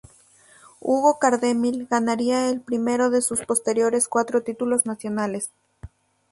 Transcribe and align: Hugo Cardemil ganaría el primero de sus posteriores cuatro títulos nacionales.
Hugo 0.79 1.19
Cardemil 1.19 1.85
ganaría 1.87 2.49
el 2.49 2.59
primero 2.61 3.11
de 3.11 3.21
sus 3.21 3.41
posteriores 3.43 4.07
cuatro 4.07 4.41
títulos 4.41 4.87
nacionales. 4.87 5.51